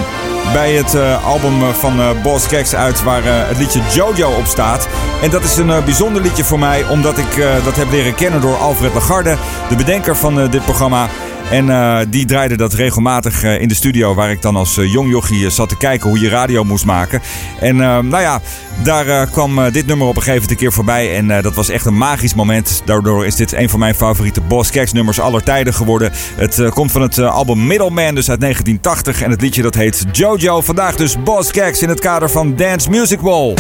bij 0.54 0.74
het 0.74 0.96
album 1.26 1.74
van 1.74 2.00
Boss 2.24 2.48
Keks 2.48 2.76
uit 2.76 3.04
waar 3.04 3.22
het 3.24 3.58
liedje 3.58 3.82
Jojo 3.94 4.30
op 4.30 4.46
staat. 4.46 4.88
En 5.22 5.30
dat 5.30 5.44
is 5.44 5.58
een 5.58 5.84
bijzonder 5.86 6.22
liedje 6.22 6.44
voor 6.44 6.60
mij, 6.60 6.88
omdat 6.90 7.18
ik 7.18 7.46
dat 7.64 7.76
heb 7.76 7.92
leren 7.92 8.16
kennen 8.16 8.42
door 8.42 8.56
Alfred 8.56 8.94
Lagarde, 8.94 9.38
de 9.70 9.76
bedenker 9.76 10.16
van 10.16 10.50
dit 10.50 10.64
programma. 10.64 11.08
En 11.52 11.66
uh, 11.66 12.00
die 12.10 12.26
draaide 12.26 12.58
dat 12.58 12.74
regelmatig 12.74 13.44
uh, 13.44 13.62
in 13.62 13.68
de 13.68 13.76
studio, 13.76 14.14
waar 14.14 14.32
ik 14.32 14.42
dan 14.42 14.56
als 14.56 14.78
uh, 14.78 14.92
jong 14.92 15.10
jochie 15.10 15.50
zat 15.50 15.70
te 15.70 15.78
kijken 15.78 16.10
hoe 16.10 16.20
je 16.20 16.30
radio 16.30 16.64
moest 16.64 16.86
maken. 16.86 17.22
En 17.60 17.76
nou 17.76 18.20
ja, 18.20 18.42
daar 18.84 19.28
kwam 19.28 19.72
dit 19.72 19.86
nummer 19.86 20.08
op 20.08 20.16
een 20.16 20.22
gegeven 20.22 20.42
moment 20.42 20.60
keer 20.60 20.74
voorbij. 20.74 21.16
En 21.16 21.42
dat 21.42 21.56
was 21.56 21.70
echt 21.70 21.86
een 21.86 21.98
magisch 21.98 22.34
moment. 22.34 22.82
Daardoor 22.86 23.26
is 23.26 23.36
dit 23.36 23.52
een 23.52 23.70
van 23.70 23.80
mijn 23.80 23.96
favoriete 23.96 24.42
Boss 24.42 24.72
nummers 24.92 25.20
aller 25.20 25.44
tijden 25.44 25.74
geworden. 25.74 26.12
Het 26.36 26.70
komt 26.70 26.92
van 26.92 27.02
het 27.02 27.20
album 27.20 27.68
Middleman, 27.68 28.16
dus 28.16 28.30
uit 28.30 28.42
1980. 28.42 29.22
En 29.22 29.32
het 29.32 29.42
liedje 29.42 29.62
dat 29.62 29.76
heet 29.76 30.06
Jojo. 30.12 30.62
Vandaag 30.62 30.96
dus 30.96 31.24
Boss 31.24 31.52
Keks 31.52 31.82
in 31.82 31.90
het 31.90 32.00
kader 32.00 32.30
van 32.30 32.56
Dance 32.56 32.90
Music 32.90 33.20
Wall. 33.20 33.54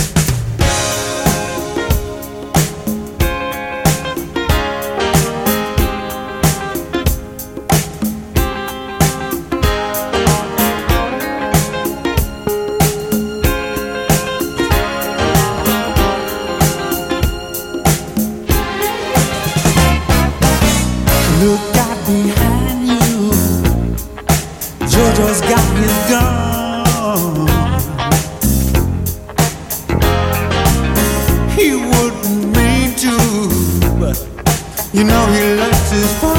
You 34.97 35.03
know 35.03 35.27
he 35.27 35.53
left 35.53 35.93
his 35.93 36.11
phone. 36.15 36.36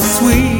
sweet. 0.00 0.57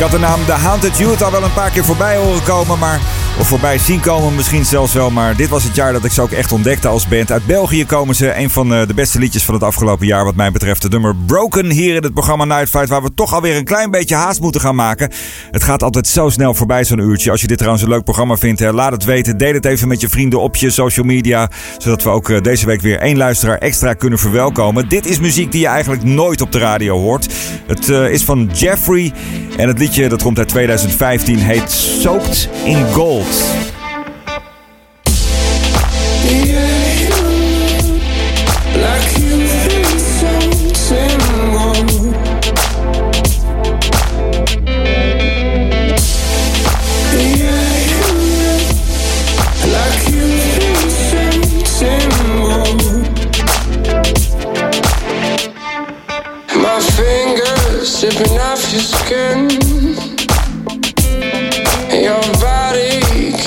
Had 0.00 0.10
de 0.10 0.18
naam 0.18 0.44
The 0.44 0.52
Haunted 0.52 0.98
Youth 0.98 1.30
wel 1.30 1.42
een 1.42 1.52
paar 1.52 1.70
keer 1.70 1.84
voorbij 1.84 2.16
horen 2.16 2.42
komen, 2.42 2.78
maar 2.78 3.00
of 3.40 3.48
voorbij 3.48 3.78
zien 3.78 4.00
komen 4.00 4.34
misschien 4.34 4.64
zelfs 4.64 4.92
wel. 4.92 5.10
Maar 5.10 5.36
dit 5.36 5.48
was 5.48 5.64
het 5.64 5.74
jaar 5.74 5.92
dat 5.92 6.04
ik 6.04 6.10
ze 6.10 6.22
ook 6.22 6.30
echt 6.30 6.52
ontdekte 6.52 6.88
als 6.88 7.08
band. 7.08 7.32
Uit 7.32 7.46
België 7.46 7.86
komen 7.86 8.14
ze. 8.14 8.34
Een 8.34 8.50
van 8.50 8.74
eh, 8.74 8.86
de 8.86 8.94
beste 8.94 9.18
liedjes 9.18 9.44
van 9.44 9.54
het 9.54 9.62
afgelopen 9.62 10.06
jaar 10.06 10.24
wat 10.24 10.34
mij 10.34 10.50
betreft. 10.52 10.82
Het 10.82 10.92
nummer 10.92 11.16
Broken 11.26 11.70
hier 11.70 11.94
in 11.94 12.02
het 12.02 12.12
programma 12.12 12.44
Night 12.44 12.68
Fight. 12.68 12.88
Waar 12.88 13.02
we 13.02 13.14
toch 13.14 13.34
alweer 13.34 13.56
een 13.56 13.64
klein 13.64 13.90
beetje 13.90 14.14
haast 14.14 14.40
moeten 14.40 14.60
gaan 14.60 14.74
maken. 14.74 15.10
Het 15.50 15.62
gaat 15.62 15.82
altijd 15.82 16.06
zo 16.06 16.28
snel 16.28 16.54
voorbij 16.54 16.84
zo'n 16.84 16.98
uurtje. 16.98 17.30
Als 17.30 17.40
je 17.40 17.46
dit 17.46 17.56
trouwens 17.56 17.84
een 17.84 17.90
leuk 17.90 18.04
programma 18.04 18.36
vindt, 18.36 18.60
laat 18.60 18.92
het 18.92 19.04
weten. 19.04 19.36
Deel 19.36 19.54
het 19.54 19.64
even 19.64 19.88
met 19.88 20.00
je 20.00 20.08
vrienden 20.08 20.40
op 20.40 20.56
je 20.56 20.70
social 20.70 21.06
media. 21.06 21.50
Zodat 21.78 22.02
we 22.02 22.10
ook 22.10 22.30
eh, 22.30 22.40
deze 22.40 22.66
week 22.66 22.80
weer 22.80 22.98
één 22.98 23.16
luisteraar 23.16 23.58
extra 23.58 23.94
kunnen 23.94 24.18
verwelkomen. 24.18 24.88
Dit 24.88 25.06
is 25.06 25.20
muziek 25.20 25.52
die 25.52 25.60
je 25.60 25.66
eigenlijk 25.66 26.04
nooit 26.04 26.40
op 26.40 26.52
de 26.52 26.58
radio 26.58 26.98
hoort. 26.98 27.28
Het 27.66 27.88
eh, 27.88 28.10
is 28.10 28.24
van 28.24 28.50
Jeffrey. 28.52 29.12
En 29.56 29.68
het 29.68 29.78
liedje 29.78 30.08
dat 30.08 30.22
komt 30.22 30.38
uit 30.38 30.48
2015 30.48 31.38
heet 31.38 31.70
Soaked 31.70 32.48
in 32.64 32.84
Gold. 32.92 33.29
Mix. 33.30 33.79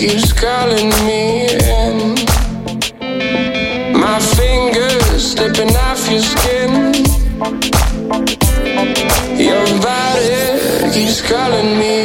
Keeps 0.08 0.34
calling 0.34 0.90
me 1.08 1.48
in. 1.48 2.16
My 3.94 4.20
fingers 4.20 5.32
slipping 5.32 5.74
off 5.88 6.12
your 6.12 6.20
skin. 6.20 6.94
Your 9.48 9.66
body 9.80 10.92
keeps 10.94 11.22
calling 11.22 11.80
me 11.80 12.03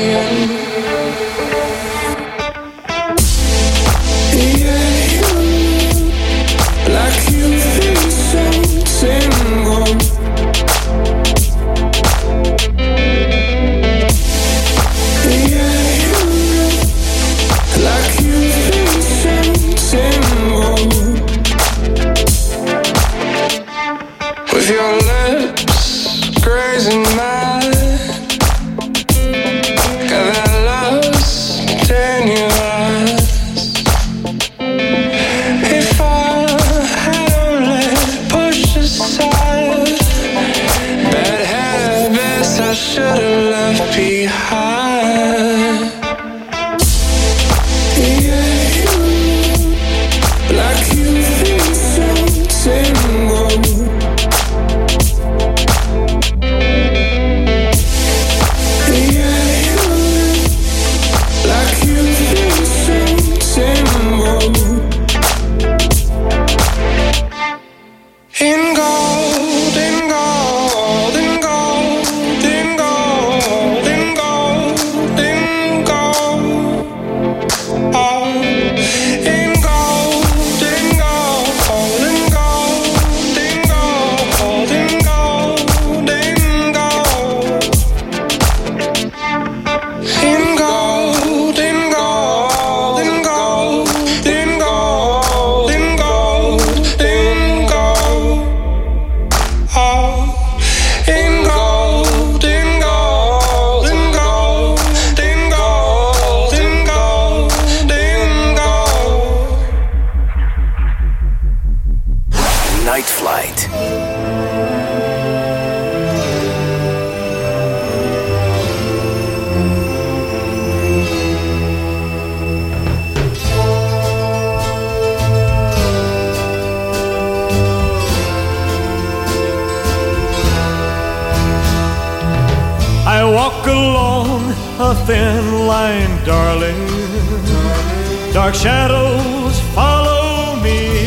Dark 138.49 138.57
shadows 138.57 139.61
follow 139.75 140.57
me. 140.63 140.99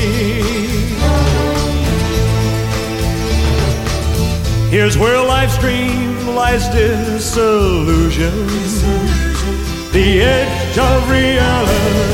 Here's 4.70 4.96
where 4.96 5.18
life's 5.26 5.58
dream 5.58 6.36
lies 6.36 6.70
disillusion. 6.70 8.46
The 9.92 10.22
edge 10.22 10.78
of 10.78 11.10
reality. 11.10 12.12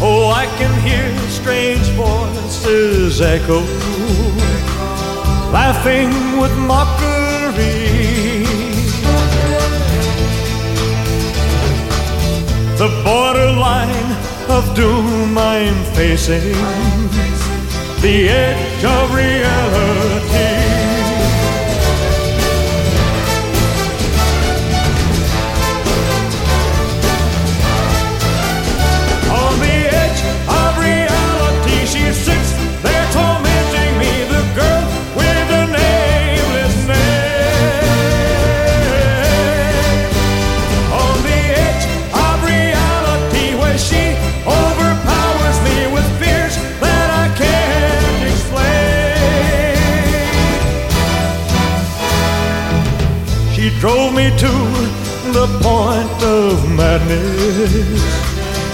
Oh, 0.00 0.30
I 0.34 0.46
can 0.56 0.72
hear 0.80 1.18
strange 1.28 1.86
voices 1.90 3.20
echo, 3.20 3.60
laughing 5.52 6.10
with 6.40 6.54
mockery. 6.56 7.08
The 12.76 12.90
borderline 13.04 14.12
of 14.48 14.74
doom 14.74 15.36
I'm 15.36 15.84
facing, 15.94 16.52
the 18.02 18.28
edge 18.28 18.84
of 18.84 19.14
reality. 19.14 20.57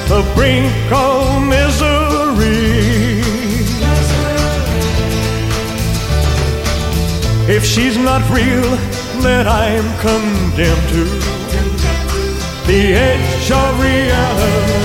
The 0.09 0.22
brink 0.34 0.92
of 0.92 1.42
misery. 1.46 3.22
If 7.46 7.64
she's 7.64 7.96
not 7.96 8.22
real, 8.30 8.68
then 9.22 9.46
I'm 9.46 9.86
condemned 10.00 10.88
to 10.90 11.05
the 12.66 12.94
edge 12.94 13.50
of 13.50 13.80
reality. 13.80 14.84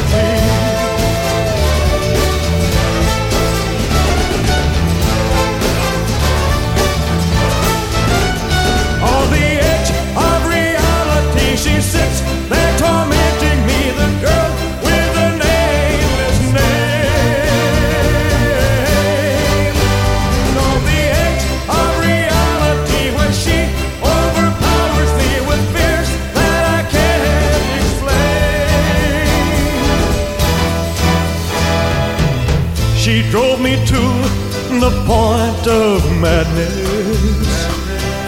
Point 35.10 35.68
of 35.68 36.06
madness 36.22 37.50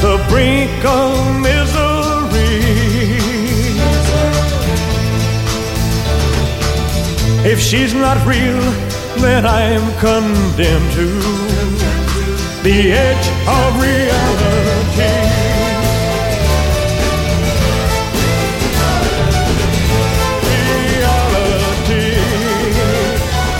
the 0.02 0.18
brink 0.30 0.84
of 0.84 1.14
misery. 1.40 2.58
If 7.46 7.60
she's 7.60 7.94
not 7.94 8.18
real, 8.26 8.62
then 9.22 9.46
I'm 9.46 9.86
condemned 10.00 10.92
to 10.94 11.08
the 12.64 12.94
edge 13.08 13.28
of 13.58 13.70
reality. 13.80 15.22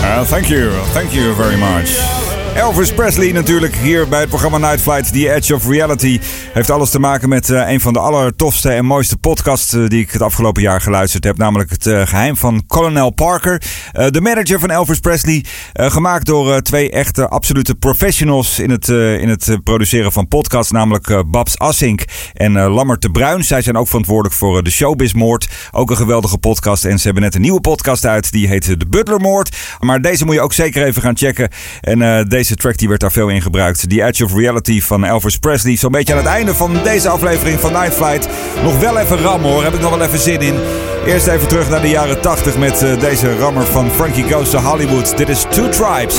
Uh, 0.04 0.24
thank 0.24 0.50
you, 0.50 0.72
thank 0.96 1.14
you 1.14 1.32
very 1.34 1.56
much. 1.56 2.21
Elvis 2.54 2.92
Presley 2.92 3.32
natuurlijk 3.32 3.76
hier 3.76 4.08
bij 4.08 4.20
het 4.20 4.28
programma 4.28 4.58
Night 4.58 4.80
Flight. 4.80 5.12
The 5.12 5.34
Edge 5.34 5.54
of 5.54 5.68
Reality 5.68 6.20
heeft 6.52 6.70
alles 6.70 6.90
te 6.90 6.98
maken 6.98 7.28
met 7.28 7.48
uh, 7.48 7.70
een 7.70 7.80
van 7.80 7.92
de 7.92 7.98
allertofste 7.98 8.70
en 8.70 8.84
mooiste 8.84 9.16
podcasts 9.16 9.74
uh, 9.74 9.88
die 9.88 10.00
ik 10.00 10.10
het 10.10 10.22
afgelopen 10.22 10.62
jaar 10.62 10.80
geluisterd 10.80 11.24
heb. 11.24 11.36
Namelijk 11.36 11.70
het 11.70 11.86
uh, 11.86 12.06
geheim 12.06 12.36
van 12.36 12.66
Colonel 12.66 13.10
Parker. 13.10 13.62
de 13.92 14.20
manager 14.20 14.60
van 14.60 14.70
Elvis 14.70 14.98
Presley. 14.98 15.44
gemaakt 15.72 16.26
door 16.26 16.60
twee 16.60 16.90
echte 16.90 17.28
absolute 17.28 17.74
professionals 17.74 18.58
in 18.58 18.70
het, 18.70 18.88
in 18.88 19.28
het 19.28 19.58
produceren 19.64 20.12
van 20.12 20.28
podcasts. 20.28 20.70
Namelijk 20.70 21.22
Babs 21.26 21.58
Assink 21.58 22.04
en 22.32 22.52
Lammert 22.52 23.02
de 23.02 23.10
Bruin. 23.10 23.44
Zij 23.44 23.62
zijn 23.62 23.76
ook 23.76 23.88
verantwoordelijk 23.88 24.34
voor 24.34 24.62
de 24.62 24.70
Showbizmoord. 24.70 25.48
Ook 25.70 25.90
een 25.90 25.96
geweldige 25.96 26.38
podcast. 26.38 26.84
En 26.84 26.98
ze 26.98 27.04
hebben 27.04 27.22
net 27.22 27.34
een 27.34 27.40
nieuwe 27.40 27.60
podcast 27.60 28.06
uit. 28.06 28.32
Die 28.32 28.48
heet 28.48 28.78
De 28.78 28.86
Butlermoord. 28.86 29.56
Maar 29.80 30.00
deze 30.00 30.24
moet 30.24 30.34
je 30.34 30.40
ook 30.40 30.52
zeker 30.52 30.84
even 30.84 31.02
gaan 31.02 31.16
checken. 31.16 31.48
En 31.80 32.28
deze 32.42 32.56
track 32.56 32.76
die 32.76 32.88
werd 32.88 33.00
daar 33.00 33.12
veel 33.12 33.28
in 33.28 33.42
gebruikt. 33.42 33.88
The 33.88 34.02
Edge 34.02 34.24
of 34.24 34.34
Reality 34.34 34.80
van 34.80 35.04
Elvis 35.04 35.36
Presley. 35.36 35.76
Zo'n 35.76 35.90
beetje 35.90 36.12
aan 36.12 36.18
het 36.18 36.28
einde 36.28 36.54
van 36.54 36.82
deze 36.82 37.08
aflevering 37.08 37.60
van 37.60 37.72
Night 37.72 37.94
Flight. 37.94 38.28
Nog 38.62 38.78
wel 38.78 38.98
even 38.98 39.18
rammen 39.18 39.50
hoor, 39.50 39.64
heb 39.64 39.74
ik 39.74 39.80
nog 39.80 39.90
wel 39.90 40.06
even 40.06 40.18
zin 40.18 40.40
in. 40.40 40.54
Eerst 41.06 41.26
even 41.26 41.48
terug 41.48 41.68
naar 41.68 41.80
de 41.80 41.88
jaren 41.88 42.20
80 42.20 42.58
met 42.58 42.82
uh, 42.82 43.00
deze 43.00 43.36
rammer 43.36 43.66
van 43.66 43.90
Frankie 43.90 44.32
Goes 44.32 44.50
to 44.50 44.58
Hollywood. 44.58 45.16
Dit 45.16 45.28
is 45.28 45.46
Two 45.50 45.68
Tribes. 45.68 46.16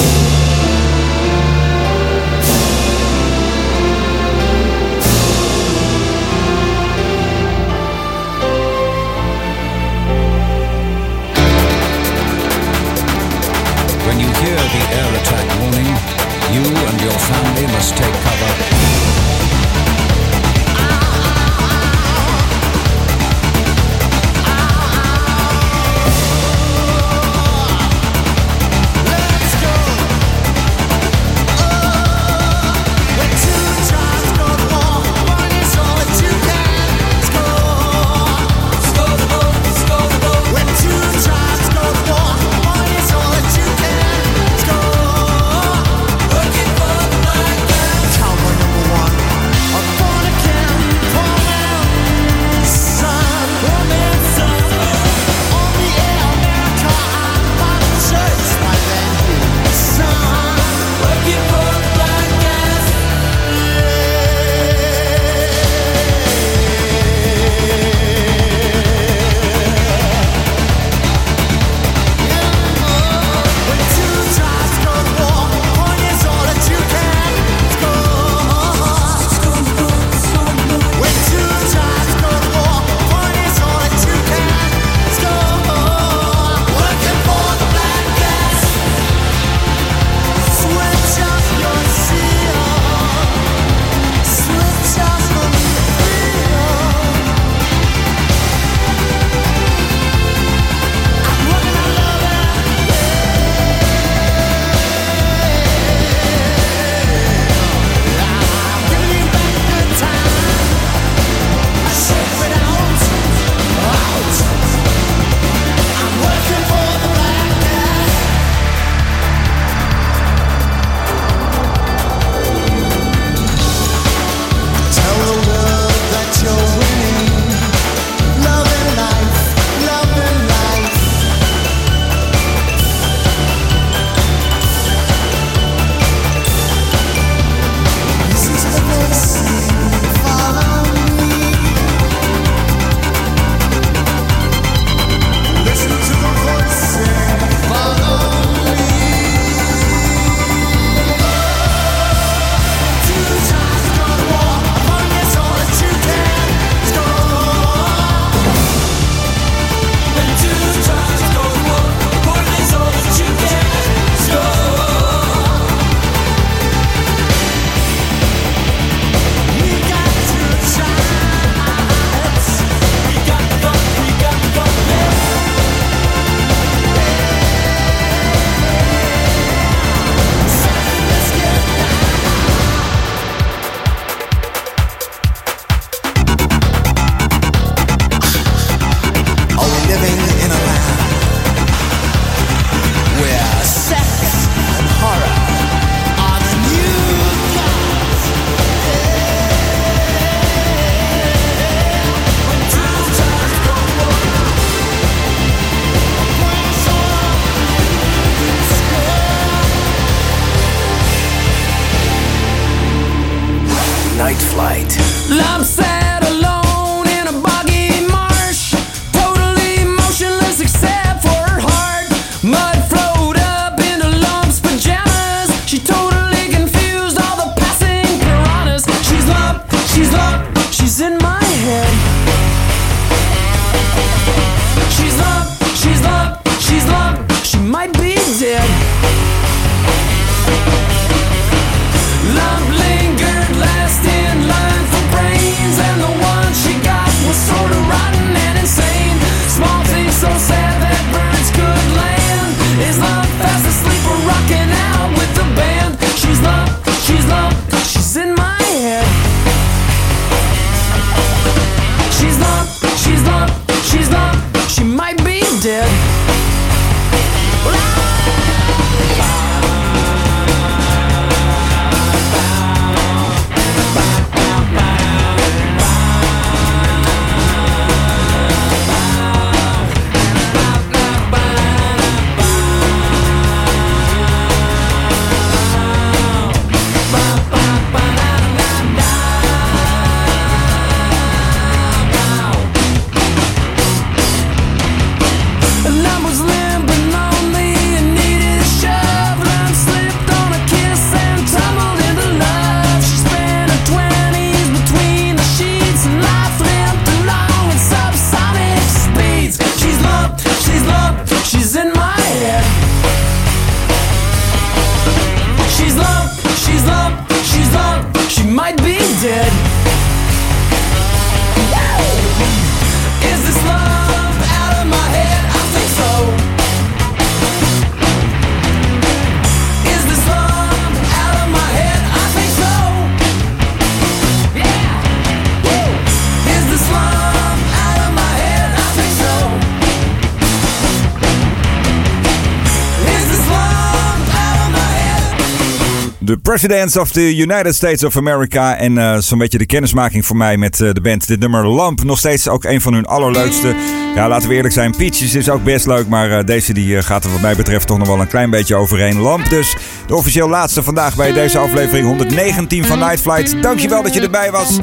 Presidents 346.54 346.98
of 346.98 347.12
the 347.12 347.36
United 347.36 347.76
States 347.76 348.04
of 348.04 348.18
America. 348.18 348.78
En 348.78 348.98
eh, 348.98 349.18
zo'n 349.18 349.38
beetje 349.38 349.58
de 349.58 349.66
kennismaking 349.66 350.26
voor 350.26 350.36
mij 350.36 350.58
met 350.58 350.82
eh, 350.82 350.90
de 350.92 351.02
band. 351.02 351.28
Dit 351.28 351.40
nummer 351.40 351.68
Lamp, 351.68 352.04
nog 352.04 352.18
steeds 352.18 352.48
ook 352.48 352.64
een 352.64 352.82
van 352.82 352.94
hun 352.94 353.06
allerleukste. 353.06 353.76
Ja, 354.16 354.28
laten 354.28 354.50
we 354.50 354.56
eerlijk 354.56 354.74
zijn. 354.74 354.92
Peaches 354.98 355.36
is 355.36 355.50
ook 355.50 355.64
best 355.64 355.86
leuk. 355.86 356.08
Maar 356.08 356.32
eh, 356.32 356.46
deze 356.46 356.74
die, 356.74 357.02
gaat 357.02 357.24
er 357.24 357.32
wat 357.32 357.42
mij 357.42 357.56
betreft 357.56 357.88
toch 357.88 357.98
nog 357.98 358.08
wel 358.08 358.20
een 358.20 358.28
klein 358.28 358.50
beetje 358.50 358.76
overheen. 358.76 359.20
Lamp 359.20 359.50
dus. 359.50 359.76
De 360.08 360.16
officieel 360.16 360.50
laatste 360.50 360.84
vandaag 360.84 361.16
bij 361.16 361.32
deze 361.32 361.58
aflevering 361.58 362.08
119 362.08 362.86
van 362.86 363.00
Night 363.00 363.22
Flight. 363.22 363.62
Dankjewel 363.62 364.04
dat 364.04 364.14
je 364.14 364.22
erbij 364.22 364.52
was. 364.52 364.80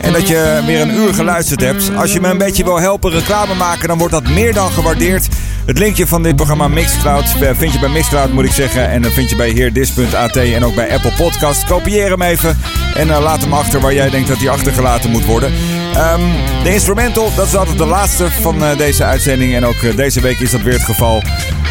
En 0.00 0.12
dat 0.12 0.28
je 0.28 0.62
weer 0.66 0.80
een 0.80 0.94
uur 0.94 1.14
geluisterd 1.14 1.60
hebt. 1.60 1.90
Als 1.96 2.12
je 2.12 2.20
me 2.20 2.28
een 2.28 2.38
beetje 2.38 2.64
wil 2.64 2.80
helpen 2.80 3.10
reclame 3.10 3.54
maken, 3.54 3.88
dan 3.88 3.98
wordt 3.98 4.12
dat 4.12 4.28
meer 4.28 4.54
dan 4.54 4.70
gewaardeerd. 4.70 5.28
Het 5.68 5.78
linkje 5.78 6.06
van 6.06 6.22
dit 6.22 6.36
programma 6.36 6.68
Mixcloud 6.68 7.24
eh, 7.40 7.50
vind 7.54 7.72
je 7.72 7.78
bij 7.78 7.88
Mixcloud, 7.88 8.32
moet 8.32 8.44
ik 8.44 8.52
zeggen. 8.52 8.88
En 8.88 9.02
dan 9.02 9.10
vind 9.10 9.30
je 9.30 9.36
bij 9.36 9.50
heerdis.at 9.50 10.36
en 10.36 10.64
ook 10.64 10.74
bij 10.74 10.92
Apple 10.92 11.12
Podcast. 11.16 11.64
Kopieer 11.64 12.10
hem 12.10 12.22
even 12.22 12.58
en 12.94 13.10
eh, 13.10 13.20
laat 13.20 13.40
hem 13.40 13.52
achter 13.52 13.80
waar 13.80 13.94
jij 13.94 14.10
denkt 14.10 14.28
dat 14.28 14.38
hij 14.38 14.48
achtergelaten 14.48 15.10
moet 15.10 15.24
worden. 15.24 15.52
Ehm, 15.94 16.20
de 16.62 16.72
instrumental, 16.72 17.34
dat 17.34 17.46
is 17.46 17.56
altijd 17.56 17.78
de 17.78 17.86
laatste 17.86 18.30
van 18.30 18.64
eh, 18.64 18.76
deze 18.76 19.04
uitzending. 19.04 19.54
En 19.54 19.64
ook 19.64 19.96
deze 19.96 20.20
week 20.20 20.38
is 20.38 20.50
dat 20.50 20.62
weer 20.62 20.72
het 20.72 20.82
geval. 20.82 21.22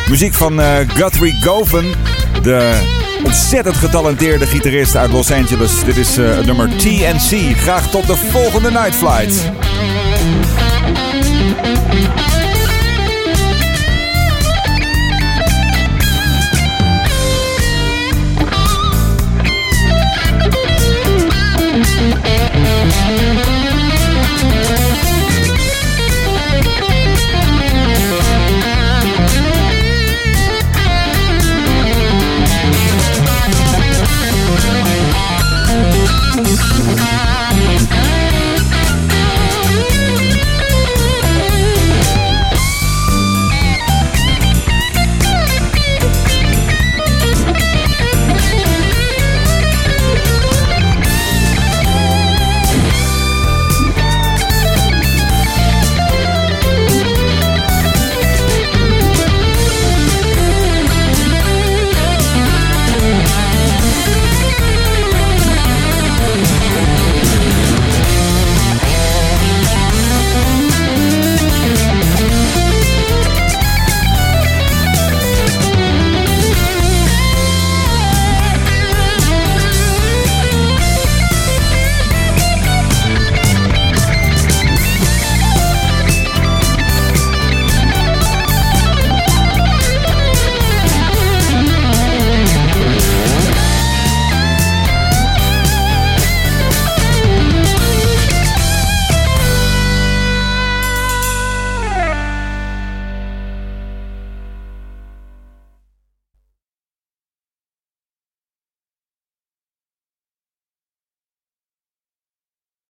Muziek 0.09 0.33
van 0.33 0.61
Guthrie 0.87 1.41
Govan, 1.41 1.85
de 2.41 2.81
ontzettend 3.23 3.75
getalenteerde 3.75 4.45
gitarist 4.45 4.95
uit 4.95 5.11
Los 5.11 5.31
Angeles. 5.31 5.83
Dit 5.83 5.97
is 5.97 6.15
nummer 6.45 6.69
TNC. 6.77 7.57
Graag 7.57 7.89
tot 7.89 8.07
de 8.07 8.15
volgende 8.15 8.71
Night 8.71 8.95
Flight. 8.95 9.51